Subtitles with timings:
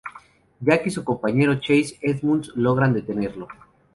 [0.61, 3.47] Jack y su compañero Chase Edmunds logran detenerlo.